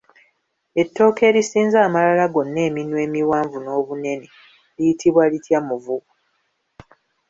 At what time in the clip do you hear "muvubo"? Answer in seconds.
5.67-6.09